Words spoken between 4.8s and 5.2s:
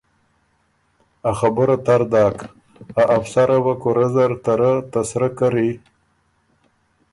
ته